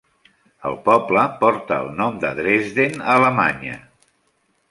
El 0.69 0.77
poble 0.87 1.25
porta 1.43 1.77
el 1.85 1.91
nom 1.99 2.17
de 2.25 2.33
Dresden, 2.41 2.97
a 3.11 3.17
Alemanya. 3.21 3.77